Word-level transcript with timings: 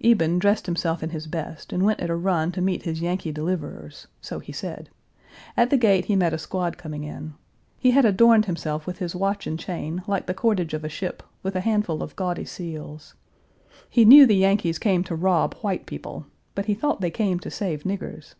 Eben 0.00 0.38
dressed 0.38 0.64
himself 0.64 1.02
in 1.02 1.10
his 1.10 1.26
best 1.26 1.70
and 1.70 1.84
went 1.84 2.00
at 2.00 2.08
a 2.08 2.14
run 2.16 2.50
to 2.52 2.62
meet 2.62 2.84
his 2.84 3.02
Yankee 3.02 3.30
deliverers 3.30 4.06
so 4.18 4.38
he 4.38 4.50
said. 4.50 4.88
At 5.58 5.68
the 5.68 5.76
gate 5.76 6.06
he 6.06 6.16
met 6.16 6.32
a 6.32 6.38
squad 6.38 6.78
coming 6.78 7.04
in. 7.04 7.34
He 7.78 7.90
had 7.90 8.06
adorned 8.06 8.46
himself 8.46 8.86
with 8.86 8.96
his 8.96 9.14
watch 9.14 9.46
and 9.46 9.58
chain, 9.58 10.02
like 10.06 10.24
the 10.26 10.32
cordage 10.32 10.72
of 10.72 10.84
a 10.84 10.88
ship, 10.88 11.22
with 11.42 11.54
a 11.54 11.60
handful 11.60 12.02
of 12.02 12.16
gaudy 12.16 12.46
seals. 12.46 13.14
He 13.90 14.06
knew 14.06 14.24
the 14.24 14.34
Yankees 14.36 14.78
came 14.78 15.04
to 15.04 15.14
rob 15.14 15.52
white 15.56 15.84
people, 15.84 16.24
but 16.54 16.64
he 16.64 16.72
thought 16.72 17.02
they 17.02 17.10
came 17.10 17.38
to 17.40 17.50
save 17.50 17.82
niggers. 17.82 18.36